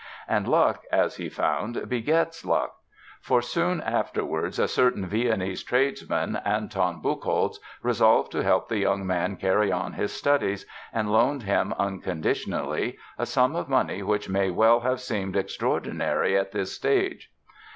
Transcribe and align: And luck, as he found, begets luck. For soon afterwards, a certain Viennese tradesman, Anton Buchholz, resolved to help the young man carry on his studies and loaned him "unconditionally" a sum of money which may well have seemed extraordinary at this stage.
And 0.27 0.47
luck, 0.47 0.81
as 0.91 1.17
he 1.17 1.29
found, 1.29 1.87
begets 1.87 2.43
luck. 2.43 2.73
For 3.21 3.39
soon 3.39 3.81
afterwards, 3.81 4.57
a 4.57 4.67
certain 4.67 5.05
Viennese 5.05 5.61
tradesman, 5.61 6.37
Anton 6.37 7.03
Buchholz, 7.03 7.59
resolved 7.83 8.31
to 8.31 8.41
help 8.41 8.67
the 8.67 8.79
young 8.79 9.05
man 9.05 9.35
carry 9.35 9.71
on 9.71 9.93
his 9.93 10.11
studies 10.11 10.65
and 10.91 11.11
loaned 11.11 11.43
him 11.43 11.71
"unconditionally" 11.77 12.97
a 13.19 13.27
sum 13.27 13.55
of 13.55 13.69
money 13.69 14.01
which 14.01 14.27
may 14.27 14.49
well 14.49 14.79
have 14.79 14.99
seemed 15.01 15.35
extraordinary 15.37 16.35
at 16.35 16.51
this 16.51 16.73
stage. 16.75 17.31